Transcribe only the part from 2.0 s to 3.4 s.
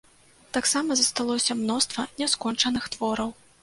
няскончаных твораў.